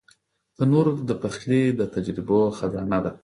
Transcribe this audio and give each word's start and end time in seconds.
تنور 0.55 0.87
د 1.09 1.11
پخلي 1.21 1.63
د 1.79 1.81
تجربو 1.93 2.39
خزانه 2.57 2.99
ده 3.03 3.11